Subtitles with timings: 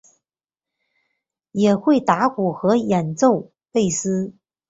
[1.51, 4.33] 也会打鼓和演奏贝斯。